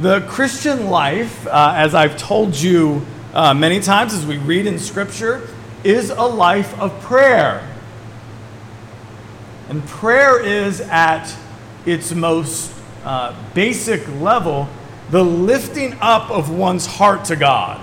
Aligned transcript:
the 0.00 0.22
Christian 0.22 0.88
life, 0.88 1.46
uh, 1.46 1.74
as 1.76 1.94
I've 1.94 2.16
told 2.16 2.58
you 2.58 3.04
uh, 3.34 3.52
many 3.52 3.80
times 3.80 4.14
as 4.14 4.24
we 4.24 4.38
read 4.38 4.66
in 4.66 4.78
Scripture, 4.78 5.46
is 5.84 6.08
a 6.08 6.22
life 6.22 6.78
of 6.80 6.98
prayer. 7.02 7.68
And 9.68 9.86
prayer 9.86 10.42
is 10.42 10.80
at 10.80 11.34
its 11.84 12.14
most 12.14 12.72
uh, 13.04 13.34
basic 13.52 14.06
level 14.20 14.68
the 15.10 15.22
lifting 15.22 15.94
up 16.00 16.30
of 16.30 16.50
one's 16.50 16.86
heart 16.86 17.26
to 17.26 17.36
God, 17.36 17.78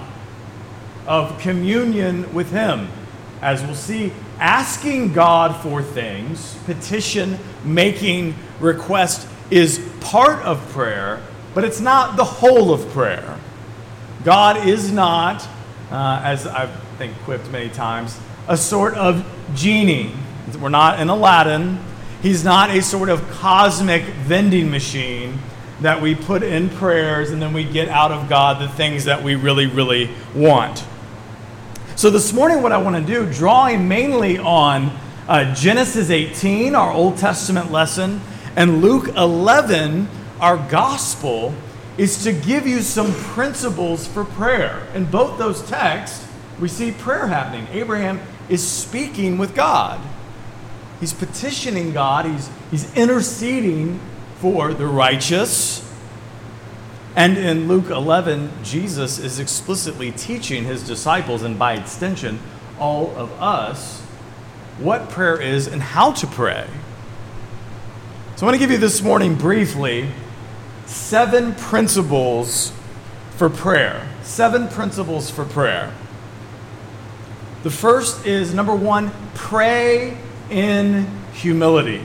of 1.05 1.37
communion 1.39 2.33
with 2.33 2.51
Him. 2.51 2.87
As 3.43 3.61
we'll 3.61 3.75
see, 3.75 4.11
asking 4.39 5.13
God 5.13 5.61
for 5.61 5.83
things, 5.83 6.55
petition, 6.65 7.37
making 7.63 8.33
request 8.59 9.27
is 9.51 9.87
part 9.99 10.43
of 10.43 10.67
prayer, 10.69 11.21
but 11.57 11.63
it's 11.63 11.81
not 11.81 12.17
the 12.17 12.23
whole 12.23 12.71
of 12.71 12.87
prayer. 12.89 13.35
God 14.23 14.67
is 14.67 14.91
not, 14.91 15.41
uh, 15.89 16.21
as 16.23 16.45
I've 16.45 16.69
think 16.99 17.17
quipped 17.23 17.49
many 17.49 17.67
times, 17.67 18.15
a 18.47 18.55
sort 18.55 18.93
of 18.93 19.25
genie. 19.55 20.11
We're 20.61 20.69
not 20.69 20.99
in 20.99 21.09
Aladdin. 21.09 21.79
He's 22.21 22.43
not 22.43 22.69
a 22.69 22.83
sort 22.83 23.09
of 23.09 23.27
cosmic 23.31 24.03
vending 24.03 24.69
machine 24.69 25.39
that 25.81 25.99
we 25.99 26.13
put 26.13 26.43
in 26.43 26.69
prayers 26.69 27.31
and 27.31 27.41
then 27.41 27.53
we 27.53 27.63
get 27.63 27.89
out 27.89 28.11
of 28.11 28.29
God 28.29 28.61
the 28.61 28.69
things 28.69 29.05
that 29.05 29.23
we 29.23 29.33
really, 29.33 29.65
really 29.65 30.11
want. 30.35 30.85
So, 31.95 32.11
this 32.11 32.33
morning, 32.33 32.61
what 32.61 32.71
I 32.71 32.77
want 32.77 33.03
to 33.03 33.13
do, 33.13 33.33
drawing 33.33 33.87
mainly 33.87 34.37
on 34.37 34.95
uh, 35.27 35.55
Genesis 35.55 36.11
18, 36.11 36.75
our 36.75 36.91
Old 36.91 37.17
Testament 37.17 37.71
lesson, 37.71 38.21
and 38.55 38.83
Luke 38.83 39.07
11, 39.17 40.07
our 40.39 40.57
gospel, 40.69 41.53
is 41.97 42.23
to 42.23 42.31
give 42.31 42.67
you 42.67 42.81
some 42.81 43.11
principles 43.11 44.07
for 44.07 44.23
prayer. 44.23 44.87
In 44.93 45.05
both 45.05 45.37
those 45.37 45.63
texts, 45.63 46.27
we 46.59 46.67
see 46.67 46.91
prayer 46.91 47.27
happening. 47.27 47.67
Abraham 47.71 48.19
is 48.49 48.67
speaking 48.67 49.37
with 49.37 49.55
God. 49.55 49.99
He's 50.99 51.13
petitioning 51.13 51.93
God, 51.93 52.25
he's, 52.25 52.49
he's 52.71 52.95
interceding 52.95 53.99
for 54.39 54.73
the 54.73 54.87
righteous. 54.87 55.83
And 57.15 57.37
in 57.37 57.67
Luke 57.67 57.89
11, 57.89 58.51
Jesus 58.63 59.17
is 59.17 59.39
explicitly 59.39 60.11
teaching 60.11 60.65
his 60.65 60.85
disciples, 60.85 61.41
and 61.41 61.57
by 61.57 61.73
extension, 61.73 62.39
all 62.79 63.15
of 63.15 63.31
us, 63.41 64.01
what 64.79 65.09
prayer 65.09 65.39
is 65.41 65.67
and 65.67 65.81
how 65.81 66.11
to 66.11 66.27
pray. 66.27 66.67
So 68.35 68.45
I 68.45 68.49
want 68.49 68.55
to 68.55 68.59
give 68.59 68.69
you 68.69 68.77
this 68.77 69.01
morning 69.01 69.33
briefly 69.33 70.11
seven 70.87 71.53
principles 71.55 72.73
for 73.35 73.49
prayer. 73.49 74.07
Seven 74.23 74.67
principles 74.67 75.29
for 75.29 75.45
prayer. 75.45 75.93
The 77.63 77.69
first 77.69 78.25
is 78.25 78.53
number 78.53 78.75
one, 78.75 79.11
pray 79.35 80.17
in 80.49 81.07
humility. 81.33 82.01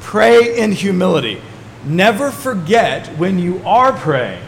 Pray 0.00 0.58
in 0.58 0.72
humility. 0.72 1.40
Never 1.84 2.30
forget 2.30 3.06
when 3.16 3.38
you 3.38 3.62
are 3.64 3.92
praying, 3.92 4.42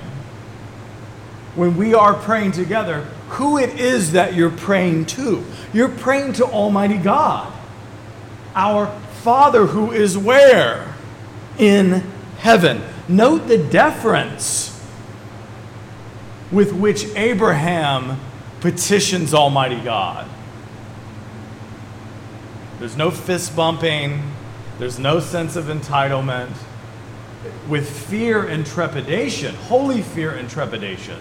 when 1.54 1.76
we 1.76 1.94
are 1.94 2.14
praying 2.14 2.52
together, 2.52 3.02
who 3.30 3.56
it 3.58 3.80
is 3.80 4.12
that 4.12 4.34
you're 4.34 4.50
praying 4.50 5.06
to. 5.06 5.42
You're 5.72 5.88
praying 5.88 6.34
to 6.34 6.44
Almighty 6.44 6.98
God, 6.98 7.50
our 8.54 8.86
Father 9.22 9.66
who 9.66 9.92
is 9.92 10.18
where? 10.18 10.94
In 11.58 12.02
heaven. 12.38 12.82
Note 13.12 13.46
the 13.46 13.58
deference 13.58 14.70
with 16.50 16.72
which 16.72 17.04
Abraham 17.14 18.18
petitions 18.60 19.34
Almighty 19.34 19.80
God. 19.80 20.26
There's 22.78 22.96
no 22.96 23.10
fist 23.10 23.54
bumping, 23.54 24.22
there's 24.78 24.98
no 24.98 25.20
sense 25.20 25.56
of 25.56 25.66
entitlement 25.66 26.52
with 27.68 27.88
fear 28.08 28.46
and 28.46 28.64
trepidation, 28.64 29.54
holy 29.54 30.00
fear 30.00 30.30
and 30.30 30.48
trepidation, 30.48 31.20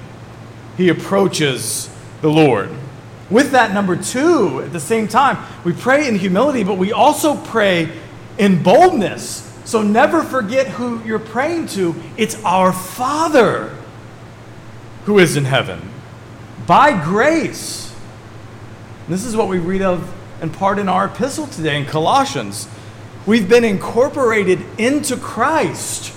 he 0.77 0.87
approaches 0.87 1.93
the 2.21 2.29
Lord. 2.29 2.69
With 3.29 3.51
that, 3.51 3.73
number 3.73 3.95
two, 3.95 4.61
at 4.61 4.71
the 4.71 4.79
same 4.79 5.09
time, 5.09 5.37
we 5.65 5.73
pray 5.73 6.07
in 6.07 6.15
humility, 6.15 6.63
but 6.63 6.77
we 6.77 6.93
also 6.93 7.35
pray 7.35 7.91
in 8.37 8.63
boldness. 8.63 9.50
So 9.71 9.81
never 9.81 10.21
forget 10.21 10.67
who 10.67 11.01
you're 11.05 11.17
praying 11.17 11.67
to. 11.67 11.95
It's 12.17 12.35
our 12.43 12.73
Father 12.73 13.73
who 15.05 15.17
is 15.17 15.37
in 15.37 15.45
heaven. 15.45 15.79
By 16.67 17.01
grace. 17.01 17.95
This 19.07 19.23
is 19.23 19.33
what 19.33 19.47
we 19.47 19.59
read 19.59 19.81
of 19.81 20.13
in 20.41 20.49
part 20.49 20.77
in 20.77 20.89
our 20.89 21.05
epistle 21.05 21.47
today 21.47 21.79
in 21.79 21.85
Colossians. 21.85 22.67
We've 23.25 23.47
been 23.47 23.63
incorporated 23.63 24.59
into 24.77 25.15
Christ 25.15 26.13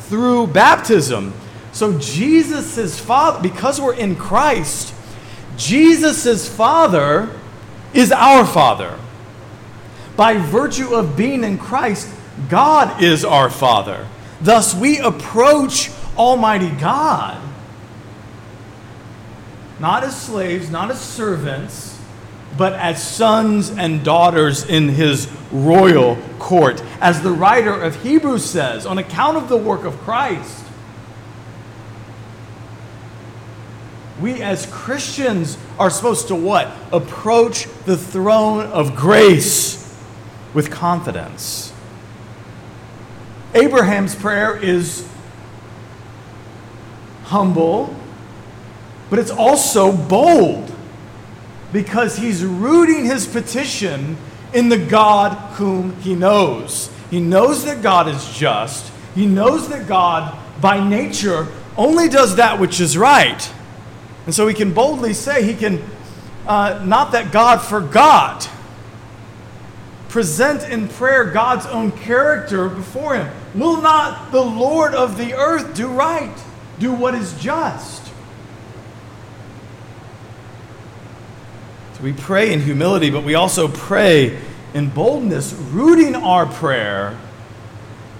through 0.00 0.48
baptism. 0.48 1.34
So 1.70 1.96
Jesus' 2.00 2.98
father, 2.98 3.40
because 3.40 3.80
we're 3.80 3.94
in 3.94 4.16
Christ, 4.16 4.92
Jesus' 5.56 6.48
father 6.48 7.30
is 7.94 8.10
our 8.10 8.44
father. 8.44 8.98
By 10.16 10.38
virtue 10.38 10.96
of 10.96 11.16
being 11.16 11.44
in 11.44 11.56
Christ, 11.56 12.16
God 12.48 13.02
is 13.02 13.24
our 13.24 13.50
father. 13.50 14.06
Thus, 14.40 14.74
we 14.74 14.98
approach 14.98 15.90
Almighty 16.16 16.70
God 16.70 17.42
not 19.80 20.02
as 20.02 20.20
slaves, 20.20 20.70
not 20.70 20.90
as 20.90 21.00
servants 21.00 21.98
but 22.56 22.72
as 22.72 23.06
sons 23.06 23.70
and 23.70 24.04
daughters 24.04 24.64
in 24.64 24.88
his 24.88 25.30
royal 25.52 26.16
court. 26.40 26.82
As 27.00 27.22
the 27.22 27.30
writer 27.30 27.72
of 27.72 28.02
Hebrews 28.02 28.44
says, 28.44 28.84
on 28.84 28.98
account 28.98 29.36
of 29.36 29.48
the 29.48 29.56
work 29.56 29.84
of 29.84 29.96
Christ, 29.98 30.64
we 34.20 34.42
as 34.42 34.66
Christians 34.66 35.56
are 35.78 35.90
supposed 35.90 36.28
to 36.28 36.34
what? 36.34 36.74
Approach 36.90 37.68
the 37.84 37.96
throne 37.96 38.66
of 38.66 38.96
grace 38.96 39.96
with 40.52 40.72
confidence. 40.72 41.72
Abraham's 43.54 44.14
prayer 44.14 44.56
is 44.56 45.08
humble, 47.24 47.94
but 49.10 49.18
it's 49.18 49.30
also 49.30 49.96
bold 49.96 50.74
because 51.72 52.16
he's 52.16 52.44
rooting 52.44 53.04
his 53.04 53.26
petition 53.26 54.16
in 54.52 54.68
the 54.68 54.78
God 54.78 55.32
whom 55.54 55.98
he 56.00 56.14
knows. 56.14 56.90
He 57.10 57.20
knows 57.20 57.64
that 57.64 57.82
God 57.82 58.08
is 58.08 58.36
just. 58.36 58.92
He 59.14 59.26
knows 59.26 59.68
that 59.68 59.86
God, 59.86 60.36
by 60.60 60.86
nature, 60.86 61.48
only 61.76 62.08
does 62.08 62.36
that 62.36 62.58
which 62.58 62.80
is 62.80 62.96
right. 62.96 63.52
And 64.26 64.34
so 64.34 64.46
he 64.46 64.54
can 64.54 64.72
boldly 64.72 65.14
say, 65.14 65.42
he 65.42 65.54
can, 65.54 65.82
uh, 66.46 66.82
not 66.84 67.12
that 67.12 67.32
God 67.32 67.58
forgot, 67.58 68.48
present 70.08 70.70
in 70.70 70.88
prayer 70.88 71.24
God's 71.24 71.66
own 71.66 71.92
character 71.92 72.68
before 72.68 73.14
him. 73.14 73.32
Will 73.54 73.80
not 73.80 74.30
the 74.30 74.42
Lord 74.42 74.94
of 74.94 75.16
the 75.16 75.34
earth 75.34 75.74
do 75.74 75.88
right, 75.88 76.36
do 76.78 76.92
what 76.92 77.14
is 77.14 77.32
just? 77.40 78.04
So 81.94 82.04
we 82.04 82.12
pray 82.12 82.52
in 82.52 82.60
humility, 82.60 83.10
but 83.10 83.24
we 83.24 83.34
also 83.34 83.68
pray 83.68 84.38
in 84.74 84.90
boldness, 84.90 85.52
rooting 85.52 86.14
our 86.14 86.46
prayer 86.46 87.18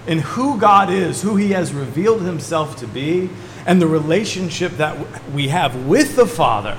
in 0.07 0.21
who 0.21 0.59
God 0.59 0.91
is, 0.91 1.23
who 1.23 1.37
He 1.37 1.51
has 1.53 1.73
revealed 1.73 2.23
Himself 2.23 2.77
to 2.77 2.87
be, 2.87 3.31
and 3.67 3.81
the 3.81 3.87
relationship 3.87 4.73
that 4.79 4.97
we 5.31 5.49
have 5.49 5.87
with 5.87 6.17
the 6.17 6.27
Father 6.27 6.79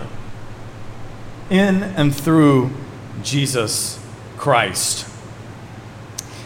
in 1.50 1.84
and 1.84 2.14
through 2.16 2.72
Jesus 3.24 4.04
Christ. 4.38 5.09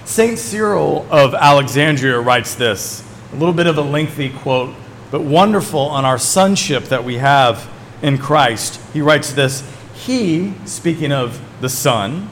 St. 0.06 0.38
Cyril 0.38 1.08
of 1.10 1.34
Alexandria 1.34 2.20
writes 2.20 2.56
this, 2.56 3.04
a 3.32 3.36
little 3.36 3.54
bit 3.54 3.68
of 3.68 3.78
a 3.78 3.82
lengthy 3.82 4.30
quote, 4.30 4.76
but 5.12 5.22
wonderful 5.22 5.80
on 5.80 6.04
our 6.04 6.18
sonship 6.18 6.86
that 6.86 7.04
we 7.04 7.18
have 7.18 7.70
in 8.02 8.18
Christ. 8.18 8.82
He 8.92 9.02
writes 9.02 9.32
this 9.32 9.64
he, 9.94 10.54
speaking 10.66 11.14
of 11.14 11.42
the 11.62 11.70
Son, 11.70 12.30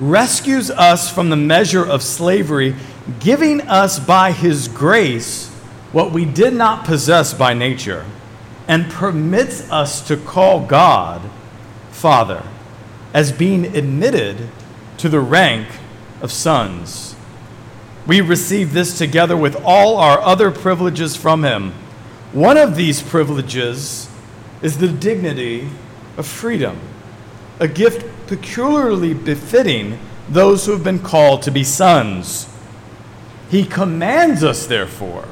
rescues 0.00 0.68
us 0.68 1.08
from 1.12 1.30
the 1.30 1.36
measure 1.36 1.84
of 1.84 2.02
slavery, 2.02 2.74
giving 3.20 3.60
us 3.62 4.00
by 4.00 4.32
His 4.32 4.66
grace 4.66 5.48
what 5.92 6.10
we 6.10 6.24
did 6.24 6.52
not 6.52 6.84
possess 6.84 7.32
by 7.32 7.54
nature, 7.54 8.04
and 8.66 8.90
permits 8.90 9.70
us 9.70 10.06
to 10.08 10.16
call 10.16 10.66
God 10.66 11.30
Father, 11.92 12.42
as 13.14 13.30
being 13.30 13.76
admitted 13.76 14.48
to 14.98 15.08
the 15.08 15.20
rank 15.20 15.68
of 16.26 16.32
sons. 16.32 17.14
We 18.04 18.20
receive 18.20 18.72
this 18.72 18.98
together 18.98 19.36
with 19.36 19.54
all 19.64 19.96
our 19.96 20.20
other 20.20 20.50
privileges 20.50 21.14
from 21.14 21.44
Him. 21.44 21.72
One 22.32 22.56
of 22.56 22.74
these 22.74 23.00
privileges 23.00 24.10
is 24.60 24.78
the 24.78 24.88
dignity 24.88 25.68
of 26.16 26.26
freedom, 26.26 26.80
a 27.60 27.68
gift 27.68 28.04
peculiarly 28.26 29.14
befitting 29.14 30.00
those 30.28 30.66
who 30.66 30.72
have 30.72 30.82
been 30.82 30.98
called 30.98 31.42
to 31.42 31.52
be 31.52 31.62
sons. 31.62 32.48
He 33.48 33.64
commands 33.64 34.42
us, 34.42 34.66
therefore, 34.66 35.28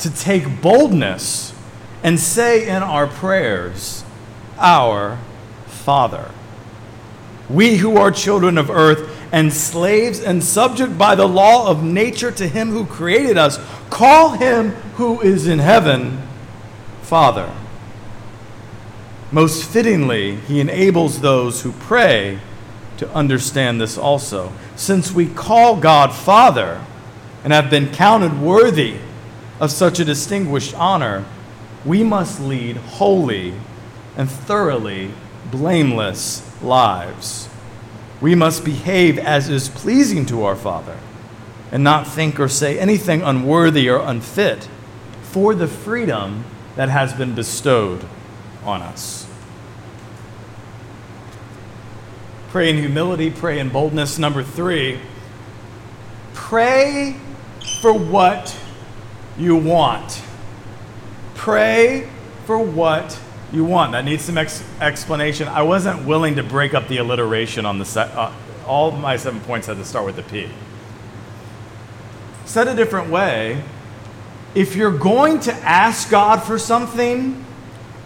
to 0.00 0.14
take 0.14 0.60
boldness 0.60 1.54
and 2.02 2.20
say 2.20 2.68
in 2.68 2.82
our 2.82 3.06
prayers, 3.06 4.04
Our 4.58 5.18
Father. 5.66 6.30
We 7.48 7.76
who 7.76 7.96
are 7.96 8.10
children 8.10 8.58
of 8.58 8.68
earth 8.68 9.13
and 9.34 9.52
slaves 9.52 10.20
and 10.20 10.44
subject 10.44 10.96
by 10.96 11.16
the 11.16 11.26
law 11.26 11.68
of 11.68 11.82
nature 11.82 12.30
to 12.30 12.46
him 12.46 12.70
who 12.70 12.86
created 12.86 13.36
us, 13.36 13.58
call 13.90 14.30
him 14.30 14.70
who 14.94 15.20
is 15.22 15.48
in 15.48 15.58
heaven 15.58 16.22
Father. 17.02 17.52
Most 19.32 19.64
fittingly, 19.64 20.36
he 20.36 20.60
enables 20.60 21.20
those 21.20 21.62
who 21.62 21.72
pray 21.72 22.38
to 22.98 23.10
understand 23.12 23.80
this 23.80 23.98
also. 23.98 24.52
Since 24.76 25.10
we 25.10 25.26
call 25.26 25.80
God 25.80 26.14
Father 26.14 26.80
and 27.42 27.52
have 27.52 27.68
been 27.68 27.90
counted 27.90 28.40
worthy 28.40 28.98
of 29.58 29.72
such 29.72 29.98
a 29.98 30.04
distinguished 30.04 30.74
honor, 30.74 31.24
we 31.84 32.04
must 32.04 32.38
lead 32.38 32.76
holy 32.76 33.54
and 34.16 34.30
thoroughly 34.30 35.10
blameless 35.50 36.48
lives. 36.62 37.48
We 38.24 38.34
must 38.34 38.64
behave 38.64 39.18
as 39.18 39.50
is 39.50 39.68
pleasing 39.68 40.24
to 40.26 40.44
our 40.44 40.56
Father 40.56 40.98
and 41.70 41.84
not 41.84 42.06
think 42.06 42.40
or 42.40 42.48
say 42.48 42.78
anything 42.78 43.20
unworthy 43.20 43.86
or 43.90 43.98
unfit 43.98 44.66
for 45.24 45.54
the 45.54 45.66
freedom 45.66 46.46
that 46.74 46.88
has 46.88 47.12
been 47.12 47.34
bestowed 47.34 48.02
on 48.64 48.80
us. 48.80 49.26
Pray 52.48 52.70
in 52.70 52.78
humility, 52.78 53.30
pray 53.30 53.58
in 53.58 53.68
boldness. 53.68 54.18
Number 54.18 54.42
three, 54.42 55.00
pray 56.32 57.16
for 57.82 57.92
what 57.92 58.58
you 59.36 59.54
want. 59.54 60.22
Pray 61.34 62.08
for 62.46 62.56
what 62.56 63.20
you 63.54 63.64
want. 63.64 63.92
That 63.92 64.04
needs 64.04 64.24
some 64.24 64.36
ex- 64.36 64.64
explanation. 64.80 65.48
I 65.48 65.62
wasn't 65.62 66.04
willing 66.04 66.36
to 66.36 66.42
break 66.42 66.74
up 66.74 66.88
the 66.88 66.98
alliteration 66.98 67.64
on 67.64 67.78
the 67.78 67.84
set. 67.84 68.10
Uh, 68.10 68.32
all 68.66 68.90
my 68.90 69.16
seven 69.16 69.40
points 69.40 69.66
had 69.66 69.76
to 69.76 69.84
start 69.84 70.06
with 70.06 70.16
the 70.16 70.22
P. 70.22 70.48
Said 72.44 72.68
a 72.68 72.74
different 72.74 73.10
way, 73.10 73.62
if 74.54 74.76
you're 74.76 74.96
going 74.96 75.40
to 75.40 75.52
ask 75.52 76.10
God 76.10 76.42
for 76.42 76.58
something, 76.58 77.44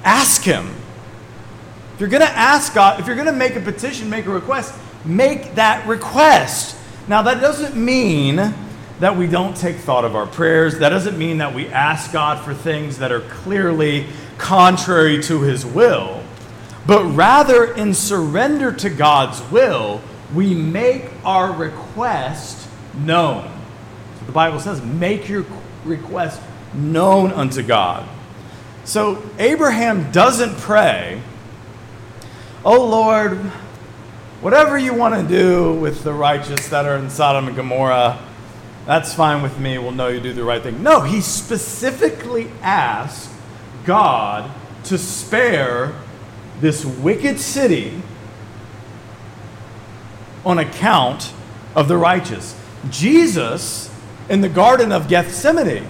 ask 0.04 0.42
Him. 0.42 0.74
If 1.94 2.00
you're 2.00 2.08
going 2.08 2.22
to 2.22 2.28
ask 2.28 2.74
God, 2.74 3.00
if 3.00 3.06
you're 3.06 3.16
going 3.16 3.26
to 3.26 3.32
make 3.32 3.56
a 3.56 3.60
petition, 3.60 4.08
make 4.08 4.26
a 4.26 4.30
request, 4.30 4.74
make 5.04 5.56
that 5.56 5.86
request. 5.86 6.76
Now, 7.08 7.22
that 7.22 7.40
doesn't 7.40 7.74
mean 7.74 8.36
that 9.00 9.16
we 9.16 9.26
don't 9.26 9.56
take 9.56 9.76
thought 9.76 10.04
of 10.04 10.14
our 10.16 10.26
prayers. 10.26 10.78
That 10.78 10.90
doesn't 10.90 11.18
mean 11.18 11.38
that 11.38 11.54
we 11.54 11.68
ask 11.68 12.12
God 12.12 12.44
for 12.44 12.54
things 12.54 12.98
that 12.98 13.12
are 13.12 13.20
clearly 13.20 14.06
contrary 14.38 15.23
to 15.25 15.43
his 15.43 15.67
will, 15.67 16.23
but 16.87 17.05
rather 17.05 17.75
in 17.75 17.93
surrender 17.93 18.73
to 18.73 18.88
God's 18.88 19.43
will, 19.50 20.00
we 20.35 20.55
make 20.55 21.11
our 21.25 21.52
request 21.52 22.69
known. 22.94 23.44
So 24.19 24.26
the 24.26 24.32
Bible 24.32 24.61
says, 24.61 24.82
make 24.82 25.29
your 25.29 25.44
request 25.85 26.40
known 26.75 27.32
unto 27.32 27.62
God. 27.62 28.08
So 28.85 29.23
Abraham 29.38 30.11
doesn't 30.12 30.56
pray, 30.58 31.20
Oh 32.64 32.84
Lord, 32.84 33.38
whatever 34.41 34.76
you 34.76 34.93
want 34.93 35.14
to 35.14 35.26
do 35.26 35.75
with 35.75 36.02
the 36.02 36.12
righteous 36.12 36.69
that 36.69 36.87
are 36.87 36.96
in 36.96 37.08
Sodom 37.08 37.46
and 37.46 37.56
Gomorrah, 37.56 38.19
that's 38.84 39.14
fine 39.14 39.43
with 39.43 39.58
me. 39.58 39.79
We'll 39.79 39.93
know 39.93 40.08
you 40.08 40.20
do 40.20 40.32
the 40.32 40.43
right 40.43 40.62
thing. 40.62 40.82
No, 40.82 41.02
he 41.02 41.20
specifically 41.20 42.50
asked 42.61 43.31
God 43.88 44.50
to 44.85 44.99
spare 44.99 45.94
this 46.61 46.85
wicked 46.85 47.40
city 47.40 48.02
on 50.44 50.58
account 50.58 51.32
of 51.75 51.88
the 51.88 51.96
righteous. 51.96 52.55
Jesus, 52.90 53.90
in 54.29 54.43
the 54.43 54.49
Garden 54.50 54.93
of 54.93 55.08
Gethsemane, 55.08 55.87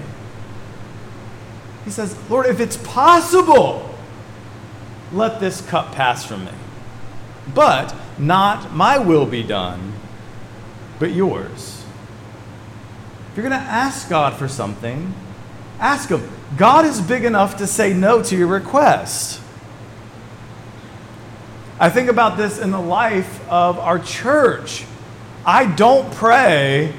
he 1.84 1.90
says, 1.90 2.16
Lord, 2.30 2.46
if 2.46 2.60
it's 2.60 2.76
possible, 2.76 3.92
let 5.12 5.40
this 5.40 5.60
cup 5.62 5.92
pass 5.92 6.24
from 6.24 6.44
me. 6.44 6.52
But 7.52 7.92
not 8.16 8.72
my 8.72 8.98
will 8.98 9.26
be 9.26 9.42
done, 9.42 9.94
but 11.00 11.10
yours 11.10 11.84
If 13.30 13.36
you're 13.36 13.48
going 13.48 13.60
to 13.60 13.66
ask 13.66 14.08
God 14.08 14.34
for 14.34 14.46
something, 14.46 15.14
ask 15.80 16.10
Him. 16.10 16.37
God 16.56 16.86
is 16.86 17.00
big 17.00 17.24
enough 17.24 17.58
to 17.58 17.66
say 17.66 17.92
no 17.92 18.22
to 18.22 18.36
your 18.36 18.46
request. 18.46 19.40
I 21.78 21.90
think 21.90 22.08
about 22.08 22.36
this 22.36 22.58
in 22.58 22.70
the 22.70 22.80
life 22.80 23.48
of 23.48 23.78
our 23.78 23.98
church. 23.98 24.84
I 25.46 25.66
don't 25.66 26.12
pray, 26.14 26.92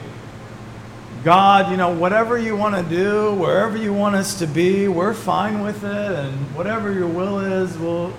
God, 1.24 1.69
you 1.69 1.78
know, 1.78 1.94
whatever 1.94 2.38
you 2.38 2.56
want 2.56 2.75
to 2.75 2.84
do, 2.84 3.34
wherever 3.34 3.75
you 3.75 3.94
want 3.94 4.16
us 4.16 4.40
to 4.40 4.48
be, 4.48 4.88
we're 4.88 5.13
fine 5.13 5.62
with 5.62 5.84
it, 5.84 6.12
and 6.12 6.56
whatever 6.56 6.94
your 6.94 7.07
will 7.07 7.40
is, 7.40 7.78
we'll. 7.78 8.13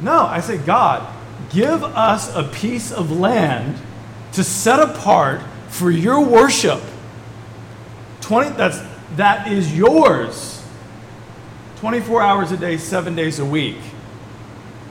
No, 0.00 0.22
I 0.26 0.40
say, 0.40 0.58
God, 0.58 1.06
give 1.50 1.84
us 1.84 2.34
a 2.34 2.42
piece 2.42 2.90
of 2.90 3.12
land 3.12 3.78
to 4.32 4.42
set 4.42 4.80
apart 4.80 5.42
for 5.68 5.90
your 5.90 6.20
worship. 6.20 6.80
20 8.24 8.56
that's 8.56 8.80
that 9.16 9.52
is 9.52 9.76
yours. 9.76 10.62
24 11.76 12.22
hours 12.22 12.52
a 12.52 12.56
day 12.56 12.78
7 12.78 13.14
days 13.14 13.38
a 13.38 13.44
week. 13.44 13.78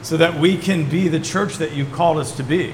So 0.03 0.17
that 0.17 0.39
we 0.39 0.57
can 0.57 0.87
be 0.89 1.07
the 1.07 1.19
church 1.19 1.57
that 1.57 1.73
you 1.73 1.85
called 1.85 2.17
us 2.17 2.35
to 2.37 2.43
be. 2.43 2.73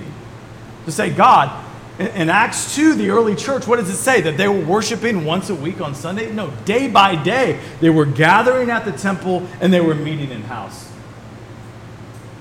To 0.86 0.92
say 0.92 1.10
god 1.10 1.66
in 1.98 2.30
acts 2.30 2.76
2 2.76 2.96
the 2.96 3.10
early 3.10 3.36
church 3.36 3.68
what 3.68 3.78
does 3.78 3.90
it 3.90 3.96
say? 3.96 4.22
That 4.22 4.38
they 4.38 4.48
were 4.48 4.66
worshiping 4.66 5.26
once 5.26 5.50
a 5.50 5.56
week 5.56 5.80
on 5.82 5.96
sunday? 5.96 6.32
No 6.32 6.52
day 6.66 6.90
by 6.90 7.16
day 7.16 7.60
they 7.80 7.90
were 7.90 8.06
gathering 8.06 8.70
at 8.70 8.86
the 8.86 8.92
temple 8.92 9.48
and 9.62 9.72
they 9.72 9.82
were 9.82 9.96
meeting 9.96 10.32
in 10.32 10.44
house. 10.44 10.92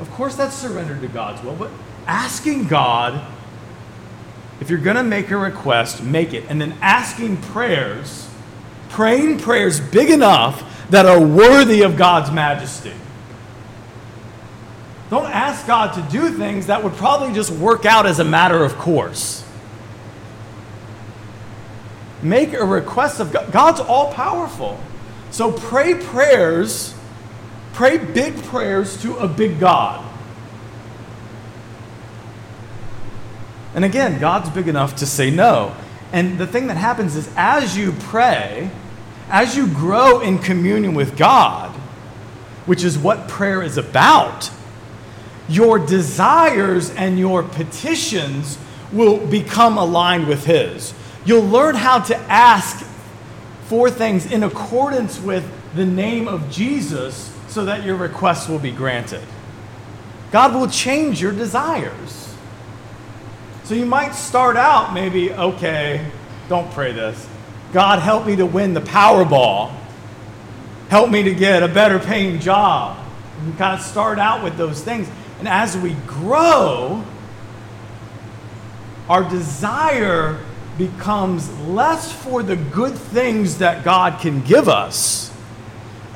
Of 0.00 0.10
course 0.10 0.34
that's 0.34 0.54
surrendered 0.54 1.00
to 1.02 1.08
god's 1.08 1.42
will 1.42 1.56
but 1.56 1.70
asking 2.06 2.66
god 2.66 3.24
if 4.60 4.70
you're 4.70 4.78
going 4.78 4.96
to 4.96 5.04
make 5.04 5.30
a 5.30 5.36
request, 5.36 6.02
make 6.02 6.32
it. 6.34 6.44
And 6.48 6.60
then 6.60 6.76
asking 6.80 7.36
prayers, 7.38 8.28
praying 8.88 9.38
prayers 9.38 9.80
big 9.80 10.10
enough 10.10 10.88
that 10.90 11.06
are 11.06 11.20
worthy 11.20 11.82
of 11.82 11.96
God's 11.96 12.30
majesty. 12.30 12.92
Don't 15.10 15.26
ask 15.26 15.66
God 15.66 15.94
to 15.94 16.12
do 16.12 16.30
things 16.30 16.66
that 16.66 16.82
would 16.82 16.92
probably 16.94 17.32
just 17.32 17.50
work 17.50 17.86
out 17.86 18.04
as 18.06 18.18
a 18.18 18.24
matter 18.24 18.62
of 18.62 18.76
course. 18.76 19.44
Make 22.22 22.52
a 22.52 22.64
request 22.64 23.20
of 23.20 23.32
God. 23.32 23.52
God's 23.52 23.80
all 23.80 24.12
powerful. 24.12 24.78
So 25.30 25.52
pray 25.52 25.94
prayers, 25.94 26.94
pray 27.72 27.98
big 27.98 28.42
prayers 28.44 29.00
to 29.02 29.16
a 29.18 29.28
big 29.28 29.60
God. 29.60 30.04
And 33.78 33.84
again, 33.84 34.18
God's 34.18 34.50
big 34.50 34.66
enough 34.66 34.96
to 34.96 35.06
say 35.06 35.30
no. 35.30 35.72
And 36.12 36.36
the 36.36 36.48
thing 36.48 36.66
that 36.66 36.76
happens 36.76 37.14
is 37.14 37.30
as 37.36 37.76
you 37.76 37.92
pray, 37.92 38.72
as 39.30 39.56
you 39.56 39.68
grow 39.68 40.18
in 40.18 40.40
communion 40.40 40.94
with 40.94 41.16
God, 41.16 41.70
which 42.66 42.82
is 42.82 42.98
what 42.98 43.28
prayer 43.28 43.62
is 43.62 43.76
about, 43.76 44.50
your 45.48 45.78
desires 45.78 46.90
and 46.90 47.20
your 47.20 47.44
petitions 47.44 48.58
will 48.92 49.24
become 49.24 49.78
aligned 49.78 50.26
with 50.26 50.44
His. 50.44 50.92
You'll 51.24 51.46
learn 51.46 51.76
how 51.76 52.00
to 52.00 52.16
ask 52.16 52.84
for 53.66 53.92
things 53.92 54.26
in 54.26 54.42
accordance 54.42 55.20
with 55.20 55.48
the 55.76 55.86
name 55.86 56.26
of 56.26 56.50
Jesus 56.50 57.32
so 57.46 57.64
that 57.66 57.84
your 57.84 57.94
requests 57.94 58.48
will 58.48 58.58
be 58.58 58.72
granted. 58.72 59.22
God 60.32 60.52
will 60.52 60.66
change 60.66 61.22
your 61.22 61.30
desires. 61.30 62.27
So 63.68 63.74
you 63.74 63.84
might 63.84 64.14
start 64.14 64.56
out 64.56 64.94
maybe, 64.94 65.30
okay, 65.30 66.10
don't 66.48 66.70
pray 66.72 66.92
this. 66.92 67.28
God, 67.74 67.98
help 67.98 68.24
me 68.26 68.34
to 68.36 68.46
win 68.46 68.72
the 68.72 68.80
Powerball. 68.80 69.70
Help 70.88 71.10
me 71.10 71.22
to 71.24 71.34
get 71.34 71.62
a 71.62 71.68
better 71.68 71.98
paying 71.98 72.40
job. 72.40 72.96
We 73.44 73.52
kind 73.58 73.78
of 73.78 73.84
start 73.84 74.18
out 74.18 74.42
with 74.42 74.56
those 74.56 74.82
things. 74.82 75.06
And 75.38 75.46
as 75.46 75.76
we 75.76 75.92
grow, 76.06 77.04
our 79.06 79.28
desire 79.28 80.42
becomes 80.78 81.54
less 81.60 82.10
for 82.10 82.42
the 82.42 82.56
good 82.56 82.94
things 82.94 83.58
that 83.58 83.84
God 83.84 84.18
can 84.18 84.40
give 84.44 84.70
us 84.70 85.30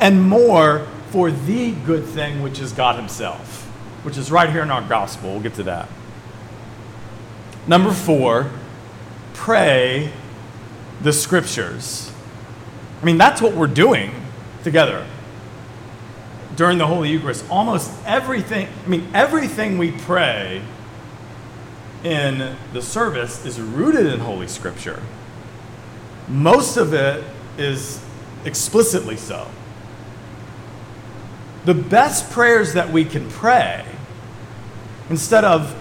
and 0.01 0.23
more 0.23 0.87
for 1.11 1.31
the 1.31 1.73
good 1.73 2.07
thing, 2.07 2.41
which 2.41 2.61
is 2.61 2.73
God 2.73 2.97
Himself, 2.97 3.65
which 4.05 4.17
is 4.17 4.33
right 4.33 4.49
here 4.49 4.63
in 4.63 4.71
our 4.71 4.89
gospel. 4.89 5.33
We'll 5.33 5.43
get 5.43 5.53
to 5.57 5.65
that. 5.65 5.91
Number 7.67 7.93
four, 7.93 8.51
pray 9.35 10.13
the 11.01 11.13
scriptures. 11.13 12.11
I 13.01 13.05
mean, 13.05 13.19
that's 13.19 13.41
what 13.41 13.55
we're 13.55 13.67
doing 13.67 14.13
together 14.63 15.07
during 16.57 16.79
the 16.79 16.87
Holy 16.87 17.11
Eucharist. 17.11 17.45
Almost 17.51 17.91
everything, 18.07 18.69
I 18.85 18.89
mean, 18.89 19.09
everything 19.15 19.79
we 19.79 19.93
pray 19.93 20.63
in 22.05 22.57
the 22.73 22.83
service 22.83 23.45
is 23.45 23.61
rooted 23.61 24.07
in 24.07 24.21
Holy 24.21 24.49
Scripture. 24.49 25.03
Most 26.29 26.77
of 26.77 26.95
it 26.95 27.25
is 27.59 28.03
explicitly 28.45 29.17
so. 29.17 29.47
The 31.65 31.75
best 31.75 32.31
prayers 32.31 32.75
that 32.75 32.91
we 32.91 33.05
can 33.05 33.29
pray, 33.31 33.85
instead 35.09 35.45
of, 35.45 35.77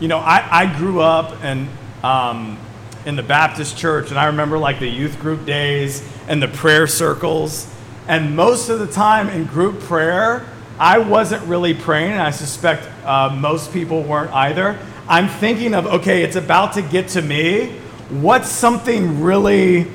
you 0.00 0.08
know, 0.08 0.18
I, 0.18 0.62
I 0.62 0.78
grew 0.78 1.00
up 1.00 1.36
and 1.44 1.68
um, 2.02 2.58
in 3.04 3.16
the 3.16 3.22
Baptist 3.22 3.76
church, 3.76 4.10
and 4.10 4.18
I 4.18 4.26
remember 4.26 4.58
like 4.58 4.80
the 4.80 4.88
youth 4.88 5.20
group 5.20 5.44
days 5.44 6.02
and 6.26 6.42
the 6.42 6.48
prayer 6.48 6.86
circles. 6.86 7.72
And 8.08 8.34
most 8.34 8.70
of 8.70 8.78
the 8.78 8.86
time 8.86 9.28
in 9.28 9.44
group 9.44 9.80
prayer, 9.80 10.46
I 10.78 10.98
wasn't 10.98 11.44
really 11.44 11.74
praying, 11.74 12.12
and 12.12 12.22
I 12.22 12.30
suspect 12.30 12.88
uh, 13.04 13.36
most 13.38 13.72
people 13.72 14.02
weren't 14.02 14.32
either. 14.32 14.78
I'm 15.06 15.28
thinking 15.28 15.74
of, 15.74 15.86
okay, 15.86 16.22
it's 16.22 16.36
about 16.36 16.72
to 16.74 16.82
get 16.82 17.08
to 17.08 17.22
me. 17.22 17.72
What's 18.08 18.48
something 18.48 19.20
really 19.20 19.86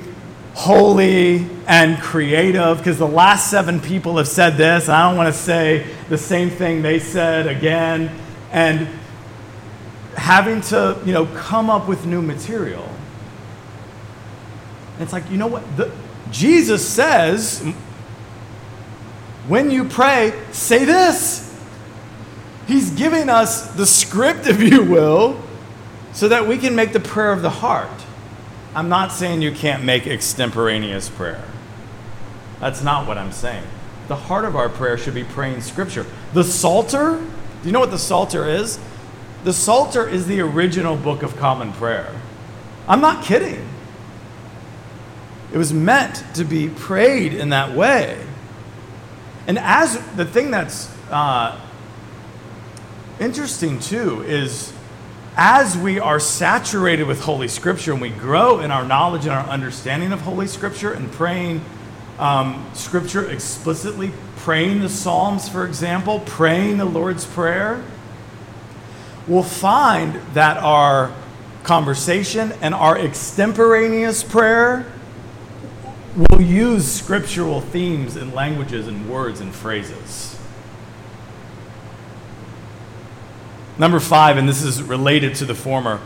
holy 0.54 1.46
and 1.66 1.98
creative? 2.00 2.78
Because 2.78 2.98
the 2.98 3.08
last 3.08 3.50
seven 3.50 3.80
people 3.80 4.18
have 4.18 4.28
said 4.28 4.56
this, 4.56 4.84
and 4.84 4.92
I 4.92 5.08
don't 5.08 5.16
want 5.16 5.34
to 5.34 5.38
say 5.38 5.86
the 6.08 6.18
same 6.18 6.50
thing 6.50 6.82
they 6.82 7.00
said 7.00 7.48
again. 7.48 8.10
And 8.52 8.88
having 10.16 10.60
to, 10.62 10.98
you 11.04 11.12
know, 11.12 11.26
come 11.26 11.70
up 11.70 11.86
with 11.86 12.06
new 12.06 12.22
material. 12.22 12.88
It's 14.98 15.12
like, 15.12 15.30
you 15.30 15.36
know 15.36 15.46
what? 15.46 15.76
The, 15.76 15.92
Jesus 16.30 16.86
says, 16.86 17.62
when 19.46 19.70
you 19.70 19.84
pray, 19.84 20.32
say 20.52 20.84
this. 20.84 21.44
He's 22.66 22.90
giving 22.90 23.28
us 23.28 23.72
the 23.74 23.86
script, 23.86 24.46
if 24.46 24.60
you 24.60 24.82
will, 24.82 25.40
so 26.12 26.28
that 26.28 26.46
we 26.48 26.58
can 26.58 26.74
make 26.74 26.92
the 26.92 27.00
prayer 27.00 27.32
of 27.32 27.42
the 27.42 27.50
heart. 27.50 27.90
I'm 28.74 28.88
not 28.88 29.12
saying 29.12 29.40
you 29.40 29.52
can't 29.52 29.84
make 29.84 30.06
extemporaneous 30.06 31.08
prayer. 31.08 31.44
That's 32.60 32.82
not 32.82 33.06
what 33.06 33.18
I'm 33.18 33.32
saying. 33.32 33.64
The 34.08 34.16
heart 34.16 34.44
of 34.44 34.56
our 34.56 34.68
prayer 34.68 34.98
should 34.98 35.14
be 35.14 35.24
praying 35.24 35.60
scripture. 35.60 36.06
The 36.32 36.44
Psalter, 36.44 37.18
do 37.18 37.66
you 37.66 37.72
know 37.72 37.80
what 37.80 37.90
the 37.90 37.98
Psalter 37.98 38.48
is? 38.48 38.78
The 39.46 39.52
Psalter 39.52 40.08
is 40.08 40.26
the 40.26 40.40
original 40.40 40.96
book 40.96 41.22
of 41.22 41.36
common 41.36 41.72
prayer. 41.74 42.12
I'm 42.88 43.00
not 43.00 43.22
kidding. 43.22 43.64
It 45.52 45.56
was 45.56 45.72
meant 45.72 46.24
to 46.34 46.42
be 46.42 46.68
prayed 46.68 47.32
in 47.32 47.50
that 47.50 47.76
way. 47.76 48.20
And 49.46 49.56
as 49.60 50.04
the 50.16 50.24
thing 50.24 50.50
that's 50.50 50.92
uh, 51.12 51.60
interesting 53.20 53.78
too 53.78 54.24
is 54.24 54.72
as 55.36 55.78
we 55.78 56.00
are 56.00 56.18
saturated 56.18 57.04
with 57.04 57.20
Holy 57.20 57.46
Scripture 57.46 57.92
and 57.92 58.00
we 58.00 58.10
grow 58.10 58.58
in 58.58 58.72
our 58.72 58.84
knowledge 58.84 59.26
and 59.26 59.30
our 59.30 59.46
understanding 59.46 60.10
of 60.10 60.22
Holy 60.22 60.48
Scripture 60.48 60.92
and 60.92 61.08
praying 61.12 61.64
um, 62.18 62.68
Scripture 62.74 63.30
explicitly, 63.30 64.10
praying 64.38 64.80
the 64.80 64.88
Psalms, 64.88 65.48
for 65.48 65.64
example, 65.64 66.18
praying 66.26 66.78
the 66.78 66.84
Lord's 66.84 67.24
Prayer, 67.24 67.84
we'll 69.26 69.42
find 69.42 70.14
that 70.34 70.56
our 70.58 71.12
conversation 71.62 72.52
and 72.60 72.74
our 72.74 72.96
extemporaneous 72.96 74.22
prayer 74.22 74.86
will 76.16 76.40
use 76.40 76.90
scriptural 76.90 77.60
themes 77.60 78.16
and 78.16 78.32
languages 78.32 78.86
and 78.86 79.10
words 79.10 79.40
and 79.40 79.54
phrases. 79.54 80.38
Number 83.78 84.00
five, 84.00 84.38
and 84.38 84.48
this 84.48 84.62
is 84.62 84.82
related 84.82 85.34
to 85.36 85.44
the 85.44 85.54
former 85.54 86.00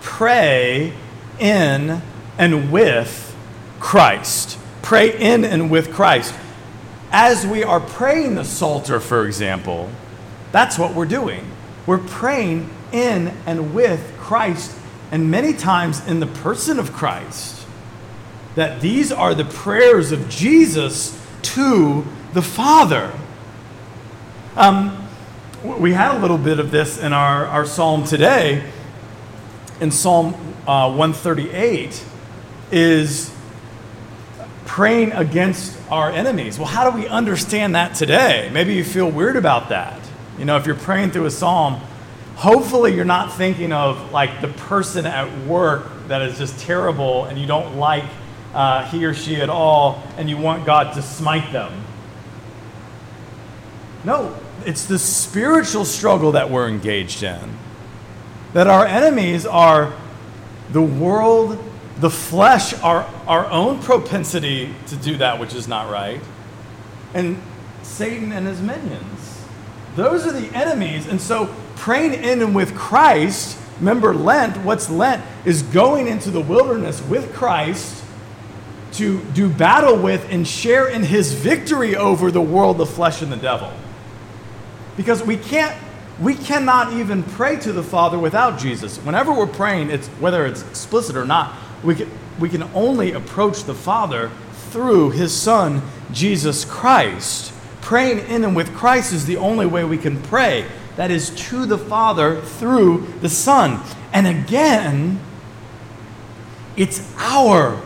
pray 0.00 0.92
in 1.40 2.00
and 2.38 2.70
with 2.70 3.36
Christ. 3.80 4.58
Pray 4.82 5.18
in 5.18 5.44
and 5.44 5.70
with 5.70 5.92
Christ. 5.92 6.34
As 7.10 7.46
we 7.46 7.64
are 7.64 7.80
praying 7.80 8.36
the 8.36 8.44
Psalter, 8.44 9.00
for 9.00 9.26
example, 9.26 9.90
that's 10.52 10.78
what 10.78 10.94
we're 10.94 11.06
doing. 11.06 11.44
We're 11.88 11.96
praying 11.96 12.68
in 12.92 13.28
and 13.46 13.72
with 13.72 14.14
Christ, 14.18 14.76
and 15.10 15.30
many 15.30 15.54
times 15.54 16.06
in 16.06 16.20
the 16.20 16.26
person 16.26 16.78
of 16.78 16.92
Christ 16.92 17.64
that 18.56 18.82
these 18.82 19.10
are 19.10 19.34
the 19.34 19.46
prayers 19.46 20.12
of 20.12 20.28
Jesus 20.28 21.18
to 21.40 22.04
the 22.34 22.42
Father. 22.42 23.10
Um, 24.54 25.08
we 25.64 25.94
had 25.94 26.14
a 26.14 26.18
little 26.18 26.36
bit 26.36 26.60
of 26.60 26.70
this 26.70 26.98
in 26.98 27.14
our, 27.14 27.46
our 27.46 27.64
psalm 27.64 28.04
today. 28.04 28.70
In 29.80 29.90
Psalm 29.90 30.34
uh, 30.66 30.94
138, 30.94 32.04
is 32.70 33.34
praying 34.66 35.12
against 35.12 35.74
our 35.90 36.10
enemies. 36.10 36.58
Well, 36.58 36.68
how 36.68 36.90
do 36.90 36.94
we 36.94 37.08
understand 37.08 37.76
that 37.76 37.94
today? 37.94 38.50
Maybe 38.52 38.74
you 38.74 38.84
feel 38.84 39.10
weird 39.10 39.36
about 39.36 39.70
that. 39.70 40.07
You 40.38 40.44
know, 40.44 40.56
if 40.56 40.66
you're 40.66 40.76
praying 40.76 41.10
through 41.10 41.26
a 41.26 41.30
psalm, 41.30 41.80
hopefully 42.36 42.94
you're 42.94 43.04
not 43.04 43.32
thinking 43.32 43.72
of 43.72 44.12
like 44.12 44.40
the 44.40 44.48
person 44.48 45.04
at 45.04 45.46
work 45.46 45.86
that 46.08 46.22
is 46.22 46.38
just 46.38 46.58
terrible 46.60 47.24
and 47.24 47.38
you 47.38 47.46
don't 47.46 47.76
like 47.76 48.04
uh, 48.54 48.84
he 48.86 49.04
or 49.04 49.14
she 49.14 49.36
at 49.36 49.50
all, 49.50 50.02
and 50.16 50.28
you 50.28 50.36
want 50.36 50.64
God 50.64 50.94
to 50.94 51.02
smite 51.02 51.52
them. 51.52 51.84
No, 54.04 54.34
it's 54.64 54.86
the 54.86 54.98
spiritual 54.98 55.84
struggle 55.84 56.32
that 56.32 56.50
we're 56.50 56.68
engaged 56.68 57.22
in. 57.22 57.58
That 58.54 58.66
our 58.66 58.86
enemies 58.86 59.44
are 59.44 59.92
the 60.70 60.82
world, 60.82 61.62
the 61.98 62.10
flesh, 62.10 62.72
our, 62.82 63.02
our 63.26 63.46
own 63.50 63.80
propensity 63.82 64.74
to 64.86 64.96
do 64.96 65.18
that 65.18 65.38
which 65.38 65.54
is 65.54 65.68
not 65.68 65.90
right, 65.90 66.20
and 67.12 67.40
Satan 67.82 68.32
and 68.32 68.46
his 68.46 68.60
minions. 68.60 69.37
Those 69.98 70.28
are 70.28 70.32
the 70.32 70.46
enemies. 70.56 71.08
And 71.08 71.20
so 71.20 71.52
praying 71.74 72.14
in 72.14 72.40
and 72.40 72.54
with 72.54 72.76
Christ, 72.76 73.58
remember 73.80 74.14
Lent, 74.14 74.56
what's 74.58 74.88
Lent? 74.88 75.24
Is 75.44 75.62
going 75.62 76.06
into 76.06 76.30
the 76.30 76.40
wilderness 76.40 77.02
with 77.02 77.34
Christ 77.34 78.04
to 78.92 79.20
do 79.34 79.48
battle 79.48 79.98
with 79.98 80.24
and 80.30 80.46
share 80.46 80.86
in 80.86 81.02
his 81.02 81.32
victory 81.32 81.96
over 81.96 82.30
the 82.30 82.40
world, 82.40 82.78
the 82.78 82.86
flesh, 82.86 83.22
and 83.22 83.32
the 83.32 83.36
devil. 83.36 83.72
Because 84.96 85.20
we 85.24 85.36
can't, 85.36 85.76
we 86.20 86.36
cannot 86.36 86.92
even 86.92 87.24
pray 87.24 87.56
to 87.56 87.72
the 87.72 87.82
Father 87.82 88.20
without 88.20 88.56
Jesus. 88.56 88.98
Whenever 88.98 89.32
we're 89.32 89.48
praying, 89.48 89.90
it's 89.90 90.06
whether 90.20 90.46
it's 90.46 90.62
explicit 90.62 91.16
or 91.16 91.24
not, 91.24 91.56
we 91.82 91.96
can, 91.96 92.08
we 92.38 92.48
can 92.48 92.62
only 92.72 93.10
approach 93.14 93.64
the 93.64 93.74
Father 93.74 94.30
through 94.70 95.10
his 95.10 95.34
Son, 95.34 95.82
Jesus 96.12 96.64
Christ. 96.64 97.52
Praying 97.88 98.18
in 98.28 98.44
and 98.44 98.54
with 98.54 98.76
Christ 98.76 99.14
is 99.14 99.24
the 99.24 99.38
only 99.38 99.64
way 99.64 99.82
we 99.82 99.96
can 99.96 100.20
pray. 100.24 100.66
That 100.96 101.10
is 101.10 101.30
to 101.48 101.64
the 101.64 101.78
Father 101.78 102.42
through 102.42 103.06
the 103.22 103.30
Son. 103.30 103.82
And 104.12 104.26
again, 104.26 105.18
it's 106.76 107.00
our 107.16 107.80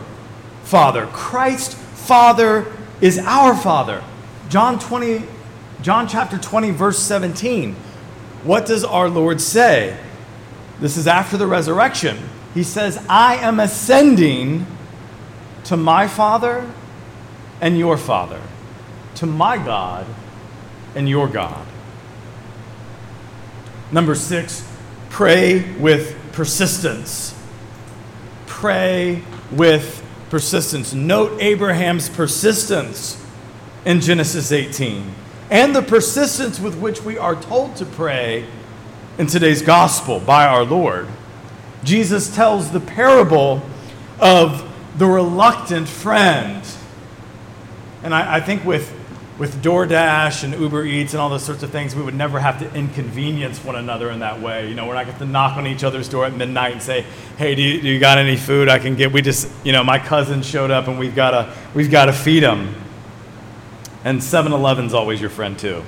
Father. 0.65 1.07
Christ 1.13 1.77
Father 1.77 2.69
is 2.99 3.17
our 3.17 3.55
Father. 3.55 4.03
John 4.49 4.77
20 4.77 5.23
John 5.81 6.09
chapter 6.09 6.37
20 6.37 6.71
verse 6.71 6.99
17. 6.99 7.73
What 8.43 8.65
does 8.65 8.83
our 8.83 9.07
Lord 9.07 9.39
say? 9.39 9.97
This 10.81 10.97
is 10.97 11.07
after 11.07 11.37
the 11.37 11.47
resurrection. 11.47 12.17
He 12.53 12.63
says, 12.63 13.01
"I 13.07 13.35
am 13.35 13.57
ascending 13.57 14.67
to 15.63 15.77
my 15.77 16.09
Father 16.09 16.65
and 17.61 17.79
your 17.79 17.95
Father, 17.95 18.41
to 19.15 19.25
my 19.25 19.57
God 19.57 20.05
and 20.95 21.07
your 21.07 21.27
God." 21.27 21.65
Number 23.91 24.15
6, 24.15 24.63
pray 25.09 25.71
with 25.73 26.15
persistence. 26.31 27.35
Pray 28.47 29.21
with 29.51 30.03
persistence. 30.29 30.93
Note 30.93 31.39
Abraham's 31.39 32.09
persistence 32.09 33.23
in 33.85 34.01
Genesis 34.01 34.51
18 34.51 35.13
and 35.49 35.75
the 35.75 35.81
persistence 35.81 36.59
with 36.59 36.75
which 36.75 37.03
we 37.03 37.17
are 37.17 37.35
told 37.35 37.75
to 37.75 37.85
pray 37.85 38.45
in 39.19 39.27
today's 39.27 39.61
gospel 39.61 40.19
by 40.19 40.47
our 40.47 40.63
Lord. 40.63 41.07
Jesus 41.83 42.33
tells 42.33 42.71
the 42.71 42.79
parable 42.79 43.61
of 44.19 44.67
the 44.97 45.05
reluctant 45.05 45.87
friend. 45.87 46.65
And 48.01 48.15
I, 48.15 48.37
I, 48.37 48.39
think 48.39 48.65
with, 48.65 48.91
with 49.39 49.63
DoorDash 49.63 50.43
and 50.43 50.53
Uber 50.53 50.85
Eats 50.85 51.13
and 51.13 51.21
all 51.21 51.29
those 51.29 51.43
sorts 51.43 51.63
of 51.63 51.71
things, 51.71 51.95
we 51.95 52.03
would 52.03 52.13
never 52.13 52.39
have 52.39 52.59
to 52.59 52.71
inconvenience 52.75 53.63
one 53.63 53.75
another 53.75 54.11
in 54.11 54.19
that 54.19 54.41
way. 54.41 54.69
You 54.69 54.75
know, 54.75 54.87
we're 54.87 54.93
not 54.93 55.07
going 55.07 55.17
to 55.17 55.25
knock 55.25 55.57
on 55.57 55.65
each 55.65 55.83
other's 55.83 56.07
door 56.07 56.25
at 56.25 56.35
midnight 56.35 56.73
and 56.73 56.81
say, 56.81 57.05
hey, 57.37 57.55
do 57.55 57.61
you, 57.61 57.81
do 57.81 57.87
you 57.87 57.99
got 57.99 58.19
any 58.19 58.37
food 58.37 58.69
I 58.69 58.77
can 58.77 58.95
get? 58.95 59.11
We 59.11 59.23
just, 59.23 59.49
you 59.63 59.71
know, 59.71 59.83
my 59.83 59.97
cousin 59.97 60.43
showed 60.43 60.69
up 60.69 60.87
and 60.87 60.99
we've 60.99 61.15
got 61.15 61.31
to, 61.31 61.53
we've 61.73 61.89
got 61.89 62.05
to 62.05 62.13
feed 62.13 62.43
him. 62.43 62.75
And 64.03 64.23
7 64.23 64.51
Eleven's 64.51 64.93
always 64.93 65.19
your 65.19 65.29
friend, 65.29 65.57
too. 65.57 65.83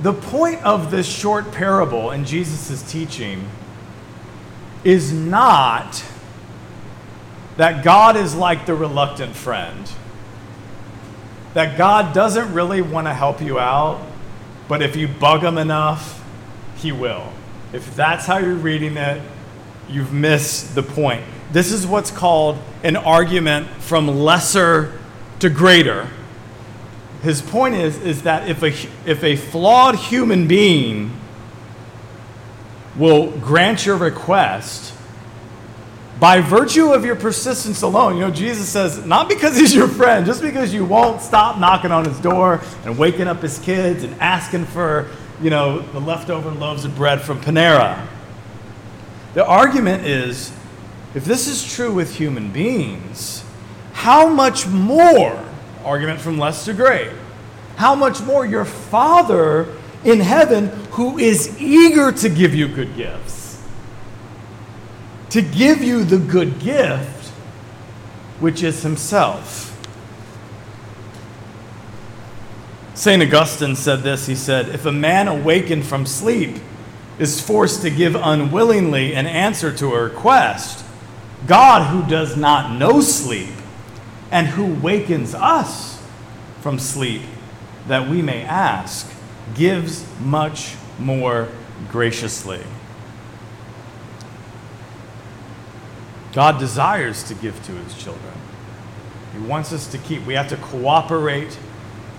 The 0.00 0.12
point 0.12 0.62
of 0.62 0.90
this 0.90 1.08
short 1.08 1.50
parable 1.52 2.10
in 2.10 2.24
Jesus' 2.24 2.82
teaching 2.82 3.48
is 4.84 5.12
not 5.12 6.04
that 7.56 7.82
God 7.82 8.16
is 8.16 8.34
like 8.34 8.66
the 8.66 8.74
reluctant 8.74 9.34
friend, 9.34 9.90
that 11.54 11.78
God 11.78 12.14
doesn't 12.14 12.52
really 12.52 12.82
want 12.82 13.06
to 13.06 13.14
help 13.14 13.40
you 13.40 13.58
out, 13.58 14.04
but 14.68 14.82
if 14.82 14.96
you 14.96 15.08
bug 15.08 15.42
him 15.42 15.58
enough, 15.58 16.24
he 16.76 16.92
will. 16.92 17.32
If 17.72 17.94
that's 17.96 18.26
how 18.26 18.38
you're 18.38 18.54
reading 18.54 18.96
it, 18.96 19.20
you've 19.88 20.12
missed 20.12 20.74
the 20.74 20.82
point. 20.82 21.24
This 21.52 21.72
is 21.72 21.86
what's 21.86 22.10
called 22.10 22.58
an 22.82 22.96
argument 22.96 23.68
from 23.80 24.06
lesser 24.06 24.98
to 25.40 25.48
greater 25.48 26.08
his 27.22 27.42
point 27.42 27.74
is, 27.74 28.00
is 28.00 28.22
that 28.22 28.48
if 28.48 28.62
a, 28.62 28.68
if 29.08 29.24
a 29.24 29.36
flawed 29.36 29.96
human 29.96 30.46
being 30.46 31.10
will 32.96 33.30
grant 33.38 33.86
your 33.86 33.96
request, 33.96 34.94
by 36.18 36.40
virtue 36.40 36.92
of 36.92 37.04
your 37.04 37.16
persistence 37.16 37.82
alone, 37.82 38.14
you 38.14 38.20
know, 38.20 38.30
Jesus 38.30 38.68
says, 38.68 39.04
not 39.04 39.28
because 39.28 39.56
he's 39.56 39.74
your 39.74 39.88
friend, 39.88 40.26
just 40.26 40.42
because 40.42 40.74
you 40.74 40.84
won't 40.84 41.20
stop 41.20 41.58
knocking 41.58 41.92
on 41.92 42.04
his 42.04 42.18
door 42.20 42.60
and 42.84 42.98
waking 42.98 43.28
up 43.28 43.40
his 43.40 43.58
kids 43.58 44.02
and 44.02 44.20
asking 44.20 44.64
for, 44.66 45.08
you 45.40 45.50
know, 45.50 45.80
the 45.80 46.00
leftover 46.00 46.50
loaves 46.50 46.84
of 46.84 46.96
bread 46.96 47.20
from 47.20 47.40
Panera. 47.40 48.06
The 49.34 49.46
argument 49.46 50.06
is 50.06 50.52
if 51.14 51.24
this 51.24 51.46
is 51.46 51.64
true 51.64 51.92
with 51.92 52.16
human 52.16 52.50
beings, 52.50 53.44
how 53.92 54.28
much 54.28 54.66
more 54.66 55.44
argument 55.84 56.20
from 56.20 56.38
less 56.38 56.64
to 56.66 56.74
great. 56.74 57.10
How 57.76 57.94
much 57.94 58.20
more 58.22 58.44
your 58.44 58.64
Father 58.64 59.66
in 60.04 60.20
heaven, 60.20 60.68
who 60.90 61.18
is 61.18 61.60
eager 61.60 62.12
to 62.12 62.28
give 62.28 62.54
you 62.54 62.68
good 62.68 62.94
gifts, 62.96 63.37
to 65.30 65.42
give 65.42 65.82
you 65.82 66.04
the 66.04 66.18
good 66.18 66.58
gift, 66.58 67.28
which 68.40 68.62
is 68.62 68.82
Himself. 68.82 69.64
St. 72.94 73.22
Augustine 73.22 73.76
said 73.76 74.02
this 74.02 74.26
He 74.26 74.34
said, 74.34 74.68
If 74.68 74.84
a 74.84 74.92
man 74.92 75.28
awakened 75.28 75.86
from 75.86 76.04
sleep 76.04 76.56
is 77.18 77.40
forced 77.40 77.82
to 77.82 77.90
give 77.90 78.14
unwillingly 78.14 79.14
an 79.14 79.26
answer 79.26 79.72
to 79.76 79.94
a 79.94 80.02
request, 80.02 80.84
God, 81.46 81.88
who 81.90 82.08
does 82.10 82.36
not 82.36 82.76
know 82.76 83.00
sleep, 83.00 83.54
and 84.30 84.48
who 84.48 84.66
wakens 84.66 85.34
us 85.34 86.02
from 86.60 86.78
sleep 86.78 87.22
that 87.86 88.08
we 88.08 88.20
may 88.20 88.42
ask, 88.42 89.10
gives 89.54 90.04
much 90.20 90.74
more 90.98 91.48
graciously. 91.90 92.60
God 96.32 96.58
desires 96.58 97.22
to 97.24 97.34
give 97.34 97.62
to 97.64 97.72
his 97.72 97.94
children. 97.94 98.34
He 99.32 99.40
wants 99.40 99.72
us 99.72 99.86
to 99.88 99.98
keep. 99.98 100.24
We 100.26 100.34
have 100.34 100.48
to 100.48 100.56
cooperate 100.56 101.58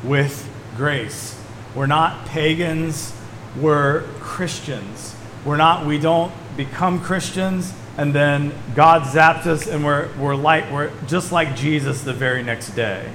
with 0.04 0.50
grace. 0.76 1.40
We're 1.76 1.88
not 1.88 2.26
pagans, 2.28 3.14
we're 3.60 4.04
Christians. 4.20 5.16
We're 5.46 5.58
not, 5.58 5.86
we 5.86 6.00
don't 6.00 6.32
become 6.58 7.02
Christians 7.02 7.74
and 8.00 8.14
then 8.14 8.54
God 8.76 9.02
zaps 9.02 9.46
us 9.46 9.68
and 9.68 9.84
we're, 9.84 10.08
we're, 10.18 10.34
like, 10.34 10.72
we're 10.72 10.90
just 11.08 11.34
like 11.34 11.58
Jesus 11.58 12.02
the 12.02 12.14
very 12.14 12.42
next 12.44 12.70
day. 12.70 13.12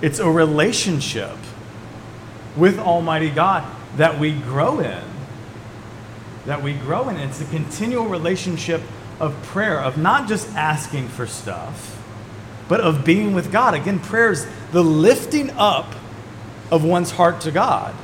It's 0.00 0.18
a 0.18 0.30
relationship 0.30 1.36
with 2.56 2.78
Almighty 2.78 3.28
God 3.28 3.70
that 3.98 4.18
we 4.18 4.32
grow 4.32 4.80
in. 4.80 5.04
That 6.46 6.62
we 6.62 6.72
grow 6.72 7.10
in. 7.10 7.16
It's 7.16 7.42
a 7.42 7.44
continual 7.44 8.06
relationship 8.06 8.80
of 9.20 9.40
prayer, 9.44 9.80
of 9.80 9.96
not 9.96 10.28
just 10.28 10.48
asking 10.54 11.08
for 11.08 11.26
stuff, 11.26 12.02
but 12.68 12.80
of 12.80 13.04
being 13.04 13.34
with 13.34 13.52
God. 13.52 13.74
Again, 13.74 14.00
prayer 14.00 14.32
is 14.32 14.46
the 14.72 14.82
lifting 14.82 15.50
up 15.50 15.94
of 16.70 16.84
one's 16.84 17.12
heart 17.12 17.40
to 17.42 17.50
God. 17.50 17.94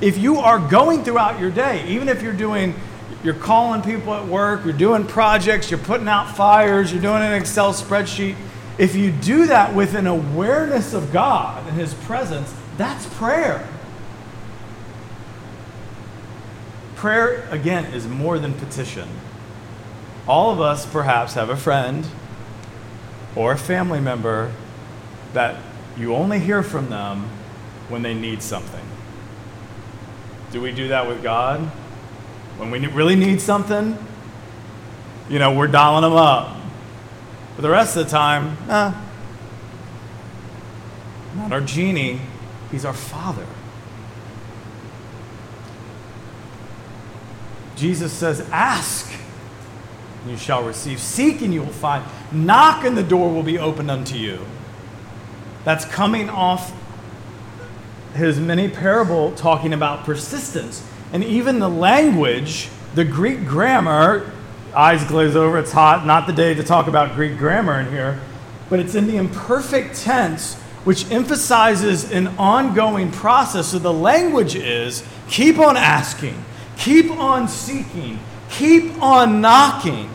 If 0.00 0.18
you 0.18 0.38
are 0.38 0.58
going 0.58 1.04
throughout 1.04 1.40
your 1.40 1.50
day, 1.50 1.86
even 1.88 2.08
if 2.08 2.22
you're 2.22 2.32
doing 2.32 2.74
you're 3.22 3.34
calling 3.34 3.82
people 3.82 4.14
at 4.14 4.26
work, 4.26 4.64
you're 4.64 4.72
doing 4.72 5.04
projects, 5.04 5.70
you're 5.70 5.80
putting 5.80 6.06
out 6.06 6.36
fires, 6.36 6.92
you're 6.92 7.02
doing 7.02 7.22
an 7.22 7.32
Excel 7.32 7.72
spreadsheet. 7.72 8.36
If 8.78 8.94
you 8.94 9.10
do 9.10 9.46
that 9.46 9.74
with 9.74 9.94
an 9.94 10.06
awareness 10.06 10.92
of 10.92 11.12
God 11.12 11.66
and 11.66 11.76
His 11.76 11.94
presence, 11.94 12.54
that's 12.76 13.06
prayer. 13.14 13.66
Prayer, 16.94 17.48
again, 17.50 17.86
is 17.86 18.06
more 18.06 18.38
than 18.38 18.54
petition. 18.54 19.08
All 20.26 20.50
of 20.50 20.60
us 20.60 20.84
perhaps 20.86 21.34
have 21.34 21.50
a 21.50 21.56
friend 21.56 22.06
or 23.36 23.52
a 23.52 23.58
family 23.58 24.00
member 24.00 24.52
that 25.32 25.60
you 25.96 26.14
only 26.14 26.40
hear 26.40 26.62
from 26.62 26.88
them 26.88 27.28
when 27.88 28.02
they 28.02 28.14
need 28.14 28.42
something. 28.42 28.84
Do 30.50 30.60
we 30.60 30.72
do 30.72 30.88
that 30.88 31.06
with 31.06 31.22
God? 31.22 31.60
When 32.58 32.70
we 32.70 32.86
really 32.86 33.16
need 33.16 33.40
something, 33.40 33.98
you 35.28 35.38
know, 35.38 35.54
we're 35.54 35.66
dialing 35.66 36.02
them 36.02 36.14
up. 36.14 36.56
But 37.54 37.62
the 37.62 37.70
rest 37.70 37.96
of 37.96 38.04
the 38.04 38.10
time, 38.10 38.56
eh, 38.68 38.92
not 41.36 41.52
our 41.52 41.60
genie, 41.60 42.20
he's 42.70 42.84
our 42.84 42.92
father. 42.92 43.46
Jesus 47.76 48.12
says, 48.12 48.40
Ask, 48.50 49.12
you 50.28 50.36
shall 50.36 50.62
receive. 50.62 51.00
Seek, 51.00 51.42
and 51.42 51.52
you 51.52 51.62
will 51.62 51.68
find. 51.68 52.04
Knock, 52.32 52.84
and 52.84 52.96
the 52.96 53.02
door 53.02 53.32
will 53.32 53.42
be 53.42 53.58
opened 53.58 53.90
unto 53.90 54.16
you. 54.16 54.40
That's 55.64 55.84
coming 55.84 56.28
off 56.28 56.72
his 58.14 58.40
many 58.40 58.68
parable 58.68 59.32
talking 59.32 59.72
about 59.72 60.04
persistence. 60.04 60.86
And 61.12 61.22
even 61.22 61.58
the 61.58 61.68
language, 61.68 62.68
the 62.94 63.04
Greek 63.04 63.46
grammar, 63.46 64.32
eyes 64.74 65.04
glaze 65.04 65.36
over, 65.36 65.58
it's 65.58 65.72
hot, 65.72 66.06
not 66.06 66.26
the 66.26 66.32
day 66.32 66.54
to 66.54 66.62
talk 66.62 66.86
about 66.86 67.14
Greek 67.14 67.38
grammar 67.38 67.80
in 67.80 67.90
here, 67.90 68.20
but 68.68 68.80
it's 68.80 68.94
in 68.94 69.06
the 69.06 69.16
imperfect 69.16 69.96
tense, 69.96 70.54
which 70.84 71.10
emphasizes 71.10 72.10
an 72.10 72.28
ongoing 72.38 73.10
process. 73.10 73.68
So 73.68 73.78
the 73.78 73.92
language 73.92 74.54
is 74.54 75.04
keep 75.28 75.58
on 75.58 75.76
asking, 75.76 76.44
keep 76.76 77.10
on 77.10 77.48
seeking, 77.48 78.18
keep 78.50 79.00
on 79.02 79.40
knocking. 79.40 80.10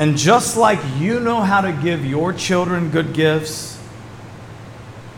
And 0.00 0.16
just 0.16 0.56
like 0.56 0.80
you 0.96 1.20
know 1.20 1.42
how 1.42 1.60
to 1.60 1.72
give 1.72 2.06
your 2.06 2.32
children 2.32 2.90
good 2.90 3.12
gifts, 3.12 3.78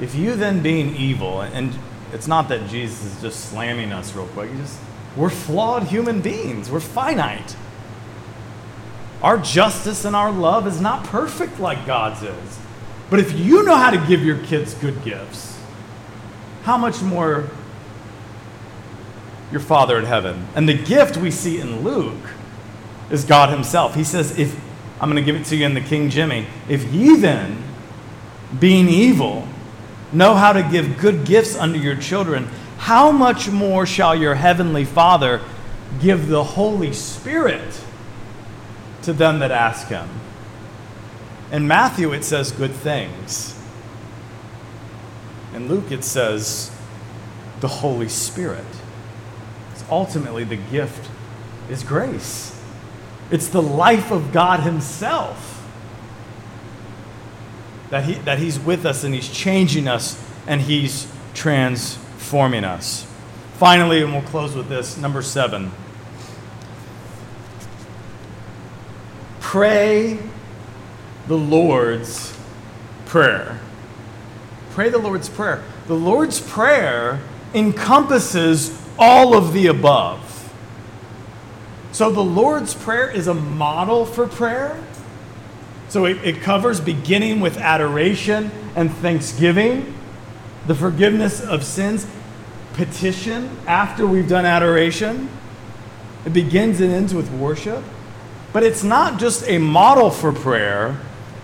if 0.01 0.17
you 0.17 0.35
then 0.35 0.61
being 0.61 0.97
evil, 0.97 1.41
and 1.41 1.73
it's 2.13 2.27
not 2.27 2.49
that 2.49 2.69
Jesus 2.69 3.05
is 3.05 3.23
just 3.23 3.51
slamming 3.51 3.93
us 3.93 4.13
real 4.13 4.27
quick, 4.27 4.51
just 4.57 4.81
we're 5.17 5.31
flawed 5.31 5.85
human 5.85 6.21
beings. 6.21 6.69
We're 6.69 6.81
finite. 6.81 7.55
Our 9.23 9.39
justice 9.39 10.05
and 10.05 10.17
our 10.17 10.33
love 10.33 10.67
is 10.67 10.81
not 10.81 11.05
perfect 11.05 11.61
like 11.61 11.87
God's 11.87 12.25
is. 12.25 12.59
But 13.09 13.21
if 13.21 13.39
you 13.39 13.63
know 13.63 13.77
how 13.77 13.91
to 13.91 14.05
give 14.09 14.25
your 14.25 14.39
kids 14.39 14.75
good 14.75 15.05
gifts, 15.05 15.61
how 16.65 16.77
much 16.77 17.03
more 17.03 17.49
your 19.53 19.61
Father 19.61 19.97
in 19.97 20.07
heaven? 20.07 20.49
And 20.57 20.69
the 20.69 20.75
gift 20.77 21.17
we 21.17 21.31
see 21.31 21.61
in 21.61 21.85
Luke 21.85 22.31
is 23.13 23.25
God 23.25 23.51
Himself. 23.51 23.95
He 23.95 24.03
says, 24.03 24.37
if 24.37 24.59
I'm 25.03 25.11
going 25.11 25.23
to 25.23 25.33
give 25.33 25.39
it 25.39 25.45
to 25.47 25.57
you 25.57 25.67
in 25.67 25.75
the 25.75 25.81
King 25.81 26.11
Jimmy, 26.11 26.47
if 26.69 26.85
ye 26.93 27.17
then, 27.17 27.61
being 28.61 28.89
evil, 28.89 29.49
know 30.13 30.35
how 30.35 30.53
to 30.53 30.63
give 30.63 30.97
good 30.99 31.25
gifts 31.25 31.57
unto 31.57 31.81
your 31.81 31.97
children, 31.97 32.49
how 32.79 33.11
much 33.11 33.49
more 33.51 33.85
shall 33.85 34.15
your 34.15 34.37
heavenly 34.37 34.85
Father 34.85 35.41
give 36.01 36.29
the 36.29 36.45
Holy 36.45 36.93
Spirit 36.93 37.81
to 39.03 39.13
them 39.13 39.41
that 39.41 39.51
ask 39.51 39.89
him? 39.89 40.09
In 41.51 41.67
Matthew, 41.67 42.13
it 42.13 42.23
says 42.23 42.53
good 42.53 42.73
things. 42.73 43.61
In 45.53 45.69
Luke, 45.69 45.91
it 45.91 46.05
says 46.05 46.71
the 47.59 47.69
Holy 47.69 48.09
Spirit. 48.09 48.65
It's 49.73 49.85
ultimately 49.91 50.45
the 50.45 50.57
gift 50.57 51.11
is 51.69 51.83
grace. 51.83 52.52
It's 53.33 53.49
the 53.49 53.63
life 53.63 54.13
of 54.13 54.31
God 54.31 54.61
Himself. 54.61 55.49
That, 57.91 58.05
he, 58.05 58.15
that 58.15 58.39
He's 58.39 58.61
with 58.61 58.87
us 58.87 59.03
and 59.03 59.15
He's 59.15 59.29
changing 59.29 59.89
us 59.89 60.23
and 60.47 60.61
He's 60.61 61.11
transforming 61.35 62.63
us. 62.63 63.07
Finally, 63.55 64.03
and 64.03 64.13
we'll 64.13 64.23
close 64.23 64.55
with 64.55 64.69
this 64.69 64.97
number 64.97 65.23
seven 65.23 65.73
pray 69.41 70.19
the 71.27 71.37
Lord's 71.37 72.35
Prayer. 73.05 73.61
Pray 74.71 74.89
the 74.89 74.99
Lord's 74.99 75.29
Prayer. 75.29 75.63
The 75.87 75.95
Lord's 75.95 76.41
Prayer 76.41 77.21
encompasses 77.55 78.81
all 78.99 79.37
of 79.37 79.53
the 79.53 79.67
above. 79.67 80.32
So 81.93 82.11
the 82.11 82.25
Lord's 82.25 82.75
Prayer 82.75 83.11
is 83.11 83.29
a 83.29 83.35
model 83.35 84.07
for 84.07 84.27
prayer. 84.27 84.83
So 85.89 86.07
it, 86.07 86.25
it 86.25 86.41
covers 86.41 86.81
beginning 86.81 87.41
with 87.41 87.59
adoration 87.59 88.51
and 88.75 88.91
thanksgiving, 88.91 89.95
the 90.67 90.75
forgiveness 90.75 91.43
of 91.43 91.63
sins, 91.63 92.07
petition 92.73 93.51
after 93.67 94.07
we've 94.07 94.29
done 94.29 94.47
adoration. 94.47 95.29
It 96.25 96.33
begins 96.33 96.81
and 96.81 96.91
ends 96.91 97.13
with 97.13 97.31
worship. 97.33 97.85
But 98.55 98.63
it's 98.63 98.83
not 98.83 99.21
just 99.21 99.47
a 99.47 99.59
model 99.59 100.11
for 100.11 100.33
prayer, 100.33 100.99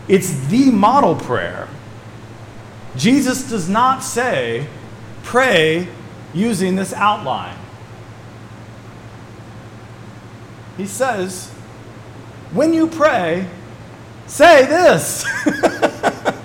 it's 0.08 0.46
the 0.46 0.70
model 0.70 1.14
prayer. 1.14 1.68
Jesus 2.96 3.48
does 3.48 3.68
not 3.68 4.02
say, 4.02 4.66
pray 5.22 5.88
using 6.32 6.74
this 6.74 6.94
outline. 6.94 7.56
He 10.78 10.86
says, 10.86 11.50
when 12.52 12.72
you 12.72 12.86
pray, 12.86 13.46
say 14.26 14.64
this. 14.64 15.26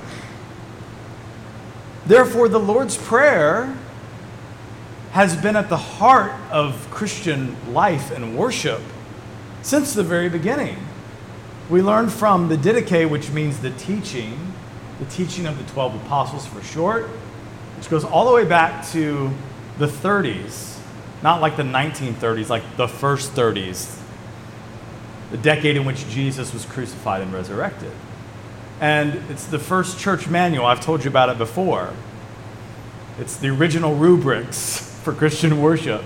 Therefore, 2.06 2.50
the 2.50 2.60
Lord's 2.60 2.98
Prayer 2.98 3.78
has 5.12 5.38
been 5.38 5.56
at 5.56 5.70
the 5.70 5.78
heart 5.78 6.34
of 6.52 6.90
Christian 6.90 7.56
life 7.74 8.12
and 8.12 8.36
worship 8.38 8.82
since 9.62 9.94
the 9.94 10.04
very 10.04 10.28
beginning. 10.28 10.78
We 11.70 11.82
learn 11.82 12.10
from 12.10 12.50
the 12.50 12.58
Didache, 12.58 13.10
which 13.10 13.30
means 13.30 13.60
the 13.60 13.70
teaching, 13.72 14.52
the 15.00 15.06
teaching 15.06 15.46
of 15.46 15.58
the 15.58 15.72
12 15.72 16.04
apostles 16.04 16.48
for 16.48 16.62
short, 16.64 17.06
which 17.78 17.90
goes 17.90 18.04
all 18.04 18.26
the 18.28 18.36
way 18.36 18.46
back 18.46 18.86
to 18.88 19.30
the 19.78 19.88
30s, 19.88 20.80
not 21.22 21.40
like 21.40 21.56
the 21.56 21.64
1930s, 21.64 22.50
like 22.50 22.64
the 22.76 22.88
first 22.88 23.34
30s, 23.34 24.03
the 25.34 25.40
decade 25.40 25.76
in 25.76 25.84
which 25.84 26.08
Jesus 26.10 26.54
was 26.54 26.64
crucified 26.64 27.24
and 27.24 27.34
resurrected. 27.34 27.92
And 28.80 29.16
it's 29.32 29.48
the 29.48 29.58
first 29.58 29.98
church 29.98 30.30
manual. 30.30 30.68
I've 30.68 30.80
told 30.80 31.04
you 31.04 31.10
about 31.10 31.30
it 31.30 31.40
before. 31.40 31.92
It's 33.18 33.36
the 33.36 33.48
original 33.48 33.96
rubrics 33.96 34.80
for 35.04 35.12
Christian 35.12 35.60
worship. 35.60 36.04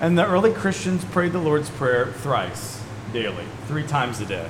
And 0.00 0.16
the 0.16 0.24
early 0.24 0.52
Christians 0.52 1.04
prayed 1.06 1.32
the 1.32 1.40
Lord's 1.40 1.70
Prayer 1.70 2.12
thrice 2.12 2.80
daily, 3.12 3.46
three 3.66 3.82
times 3.82 4.20
a 4.20 4.26
day. 4.26 4.48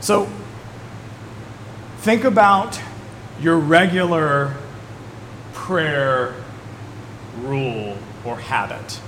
So 0.00 0.28
think 2.02 2.22
about 2.22 2.80
your 3.40 3.58
regular 3.58 4.54
prayer 5.54 6.36
rule 7.40 7.98
or 8.24 8.36
habit. 8.36 9.00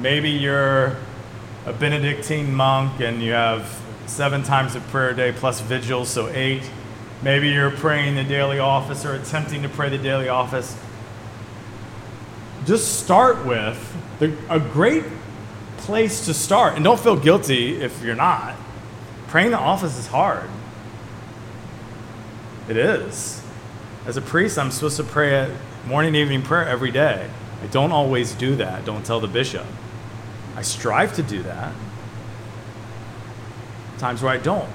Maybe 0.00 0.30
you're 0.30 0.96
a 1.64 1.72
Benedictine 1.72 2.52
monk 2.52 3.00
and 3.00 3.22
you 3.22 3.32
have 3.32 3.80
seven 4.06 4.42
times 4.42 4.74
of 4.74 4.82
prayer 4.88 5.10
a 5.10 5.16
day 5.16 5.32
plus 5.32 5.60
vigils, 5.60 6.08
so 6.08 6.28
eight. 6.28 6.62
Maybe 7.22 7.50
you're 7.50 7.70
praying 7.70 8.16
the 8.16 8.24
daily 8.24 8.58
office 8.58 9.04
or 9.04 9.14
attempting 9.14 9.62
to 9.62 9.68
pray 9.68 9.88
the 9.88 9.98
daily 9.98 10.28
office. 10.28 10.76
Just 12.64 13.00
start 13.00 13.46
with 13.46 13.96
the, 14.18 14.36
a 14.48 14.58
great 14.58 15.04
place 15.78 16.26
to 16.26 16.34
start. 16.34 16.74
And 16.74 16.84
don't 16.84 16.98
feel 16.98 17.16
guilty 17.16 17.80
if 17.80 18.02
you're 18.02 18.16
not. 18.16 18.56
Praying 19.28 19.52
the 19.52 19.58
office 19.58 19.98
is 19.98 20.08
hard. 20.08 20.48
It 22.68 22.76
is. 22.76 23.42
As 24.04 24.16
a 24.16 24.20
priest, 24.20 24.58
I'm 24.58 24.70
supposed 24.70 24.96
to 24.96 25.04
pray 25.04 25.34
at 25.34 25.50
morning 25.86 26.14
evening 26.14 26.42
prayer 26.42 26.68
every 26.68 26.90
day. 26.90 27.28
I 27.62 27.66
don't 27.68 27.92
always 27.92 28.34
do 28.34 28.56
that. 28.56 28.84
Don't 28.84 29.06
tell 29.06 29.20
the 29.20 29.28
bishop. 29.28 29.66
I 30.56 30.62
strive 30.62 31.14
to 31.16 31.22
do 31.22 31.42
that. 31.44 31.72
Times 33.98 34.22
where 34.22 34.32
I 34.32 34.38
don't. 34.38 34.68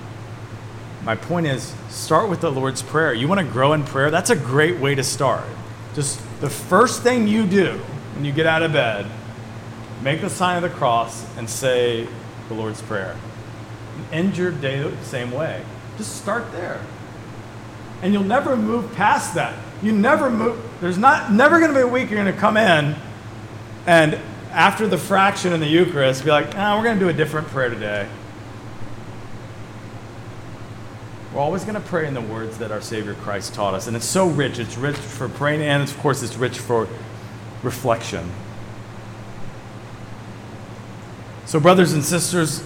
My 1.04 1.16
point 1.16 1.48
is 1.48 1.74
start 1.90 2.30
with 2.30 2.42
the 2.42 2.52
Lord's 2.52 2.82
Prayer. 2.82 3.14
You 3.14 3.28
want 3.28 3.40
to 3.40 3.46
grow 3.46 3.74
in 3.74 3.84
prayer? 3.84 4.12
That's 4.12 4.30
a 4.30 4.36
great 4.36 4.80
way 4.80 4.96
to 4.96 5.04
start. 5.04 5.46
Just 5.94 6.20
the 6.42 6.50
first 6.50 7.04
thing 7.04 7.28
you 7.28 7.46
do 7.46 7.80
when 8.16 8.26
you 8.26 8.32
get 8.32 8.46
out 8.46 8.64
of 8.64 8.74
bed 8.74 9.06
make 10.02 10.22
the 10.22 10.30
sign 10.30 10.62
of 10.62 10.70
the 10.70 10.76
cross 10.78 11.26
and 11.38 11.50
say 11.50 12.08
the 12.48 12.54
Lord's 12.54 12.82
Prayer. 12.82 13.16
End 14.12 14.38
your 14.38 14.52
day 14.52 14.80
the 14.80 15.06
same 15.06 15.32
way. 15.32 15.64
Just 15.98 16.22
start 16.22 16.52
there. 16.52 16.80
And 18.02 18.14
you'll 18.14 18.24
never 18.24 18.56
move 18.56 18.94
past 18.94 19.34
that. 19.36 19.56
You 19.82 19.92
never 19.92 20.30
move, 20.30 20.62
there's 20.82 20.98
not 20.98 21.32
never 21.32 21.60
gonna 21.60 21.74
be 21.74 21.82
a 21.82 21.88
week 21.88 22.10
you're 22.10 22.24
gonna 22.24 22.38
come 22.38 22.58
in 22.58 22.96
and 23.86 24.20
after 24.58 24.88
the 24.88 24.98
fraction 24.98 25.54
in 25.54 25.60
the 25.60 25.68
Eucharist, 25.68 26.26
be 26.26 26.32
like, 26.32 26.56
ah, 26.56 26.76
we're 26.76 26.84
gonna 26.84 27.00
do 27.00 27.10
a 27.10 27.14
different 27.14 27.48
prayer 27.48 27.70
today. 27.70 28.10
We're 31.32 31.44
always 31.44 31.64
going 31.64 31.76
to 31.76 31.82
pray 31.82 32.08
in 32.08 32.16
the 32.16 32.22
words 32.22 32.58
that 32.58 32.72
our 32.72 32.82
Savior 32.82 33.14
Christ 33.14 33.54
taught 33.54 33.76
us. 33.76 33.86
And 33.86 33.96
it's 33.96 34.08
so 34.08 34.28
rich. 34.28 34.58
It's 34.58 34.76
rich 34.76 34.96
for 34.96 35.30
praying, 35.30 35.62
and 35.62 35.84
of 35.84 35.96
course, 36.00 36.24
it's 36.24 36.36
rich 36.36 36.58
for 36.58 36.88
reflection. 37.62 38.32
So, 41.46 41.60
brothers 41.60 41.94
and 41.94 42.04
sisters, 42.04 42.64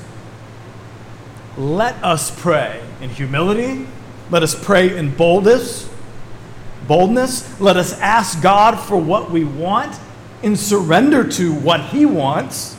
let 1.58 2.02
us 2.02 2.32
pray 2.40 2.82
in 3.02 3.10
humility. 3.10 3.88
Let 4.30 4.42
us 4.42 4.56
pray 4.56 4.96
in 4.96 5.14
boldness. 5.18 5.90
Boldness. 6.88 7.60
Let 7.60 7.76
us 7.76 8.00
ask 8.00 8.42
God 8.42 8.80
for 8.80 8.96
what 8.96 9.32
we 9.32 9.44
want 9.44 10.00
in 10.44 10.56
surrender 10.56 11.28
to 11.32 11.54
what 11.54 11.82
He 11.86 12.06
wants. 12.06 12.78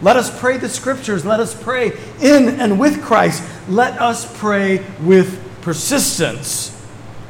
Let 0.00 0.16
us 0.16 0.36
pray 0.40 0.56
the 0.56 0.68
scriptures. 0.68 1.24
Let 1.24 1.40
us 1.40 1.60
pray 1.60 1.92
in 2.20 2.60
and 2.60 2.78
with 2.78 3.02
Christ. 3.02 3.42
Let 3.68 4.00
us 4.00 4.38
pray 4.38 4.84
with 5.00 5.40
persistence. 5.62 6.70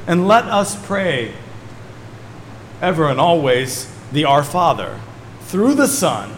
And 0.07 0.27
let 0.27 0.47
us 0.47 0.75
pray 0.87 1.35
ever 2.81 3.09
and 3.09 3.21
always 3.21 3.93
the 4.11 4.25
Our 4.25 4.43
Father 4.43 4.99
through 5.43 5.75
the 5.75 5.87
Son 5.87 6.35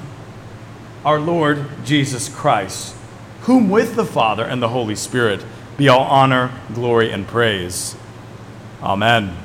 our 1.05 1.21
Lord 1.21 1.67
Jesus 1.85 2.29
Christ, 2.29 2.95
whom 3.43 3.69
with 3.69 3.95
the 3.95 4.07
Father 4.07 4.45
and 4.45 4.63
the 4.63 4.71
Holy 4.71 4.95
Spirit 4.95 5.45
be 5.77 5.89
all 5.89 6.05
honor, 6.05 6.51
glory, 6.73 7.11
and 7.11 7.27
praise. 7.27 7.95
Amen. 8.83 9.44